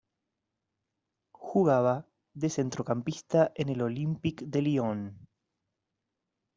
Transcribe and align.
Jugaba 1.31 2.07
de 2.33 2.49
centrocampista 2.49 3.51
en 3.53 3.69
el 3.69 3.83
Olympique 3.83 4.45
de 4.47 4.61
Lyon. 4.63 5.27